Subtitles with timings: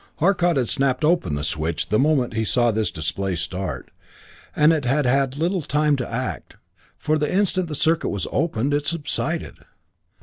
[0.19, 3.91] Arcot had snapped open the switch the moment he saw this display start,
[4.55, 6.57] and it had had little time to act,
[6.97, 9.57] for the instant the circuit was opened, it subsided.